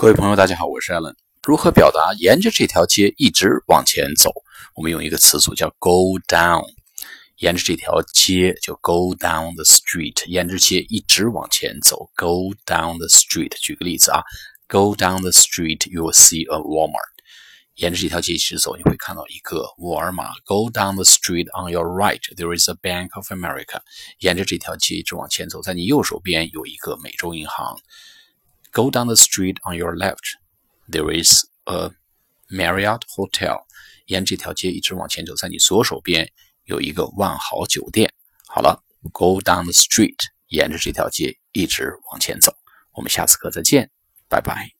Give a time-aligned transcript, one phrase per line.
[0.00, 1.14] 各位朋友，大家好，我是 Allen。
[1.42, 4.32] 如何表达沿着这条街一直往前走？
[4.74, 6.64] 我们用一个词组叫 “go down”。
[7.36, 10.26] 沿着这条街就 “go down the street”。
[10.26, 13.52] 沿着街一直往前走，“go down the street”。
[13.60, 14.22] 举个例子啊
[14.68, 17.20] ，“go down the street”，you will see a Walmart。
[17.74, 20.30] 沿着这条街一直走，你会看到一个沃尔玛。
[20.46, 23.82] “Go down the street on your right, there is a Bank of America。”
[24.20, 27.76] 沿着这条街一直往前走，在你右手边有一个美洲银行。
[28.72, 30.36] Go down the street on your left.
[30.88, 31.90] There is a
[32.48, 33.66] Marriott Hotel.
[34.06, 36.32] 沿这条街一直往前走，在你左手边
[36.64, 38.12] 有一个万豪酒店。
[38.46, 42.56] 好了，Go down the street，沿着这条街一直往前走。
[42.92, 43.90] 我们下次课再见，
[44.28, 44.79] 拜拜。